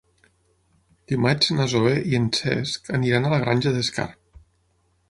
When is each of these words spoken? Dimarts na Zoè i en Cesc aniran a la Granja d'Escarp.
Dimarts 1.11 1.51
na 1.59 1.67
Zoè 1.75 1.93
i 2.13 2.17
en 2.21 2.27
Cesc 2.39 2.91
aniran 3.01 3.29
a 3.31 3.35
la 3.37 3.41
Granja 3.47 3.77
d'Escarp. 3.79 4.43